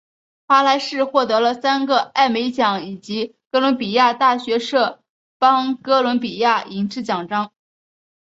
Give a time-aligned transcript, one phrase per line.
[0.47, 4.97] 华莱士获得了三个艾美奖以及哥伦比亚大学杜
[5.37, 7.51] 邦哥伦比亚银质奖章。